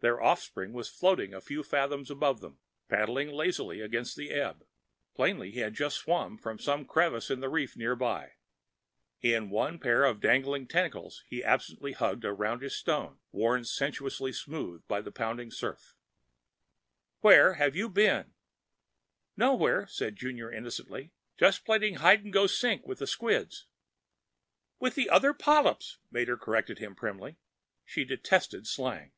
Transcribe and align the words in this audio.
Their 0.00 0.20
offspring 0.20 0.74
was 0.74 0.90
floating 0.90 1.32
a 1.32 1.40
few 1.40 1.62
fathoms 1.62 2.10
above 2.10 2.42
them, 2.42 2.58
paddling 2.90 3.30
lazily 3.30 3.80
against 3.80 4.16
the 4.18 4.32
ebb; 4.32 4.66
plainly 5.16 5.50
he 5.50 5.60
had 5.60 5.72
just 5.72 5.96
swum 5.96 6.36
from 6.36 6.58
some 6.58 6.84
crevice 6.84 7.30
in 7.30 7.40
the 7.40 7.48
reef 7.48 7.74
nearby. 7.74 8.32
In 9.22 9.48
one 9.48 9.78
pair 9.78 10.04
of 10.04 10.20
dangling 10.20 10.66
tentacles 10.68 11.22
he 11.30 11.42
absently 11.42 11.92
hugged 11.92 12.26
a 12.26 12.34
roundish 12.34 12.74
stone, 12.76 13.18
worn 13.32 13.64
sensuously 13.64 14.30
smooth 14.30 14.86
by 14.86 15.00
pounding 15.00 15.50
surf. 15.50 15.94
"WHERE 17.22 17.54
HAVE 17.54 17.74
YOU 17.74 17.88
BEEN?" 17.88 18.34
"Nowhere," 19.38 19.86
said 19.86 20.16
Junior 20.16 20.52
innocently. 20.52 21.12
"Just 21.38 21.64
playing 21.64 21.94
hide 21.94 22.24
and 22.24 22.30
go 22.30 22.46
sink 22.46 22.86
with 22.86 22.98
the 22.98 23.06
squids." 23.06 23.68
"With 24.78 24.96
the 24.96 25.08
other 25.08 25.32
polyps," 25.32 25.96
Mater 26.10 26.36
corrected 26.36 26.78
him 26.78 26.94
primly. 26.94 27.38
She 27.86 28.04
detested 28.04 28.66
slang. 28.66 29.12